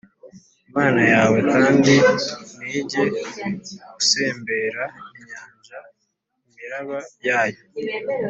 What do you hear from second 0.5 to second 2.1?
Imana yawe kandi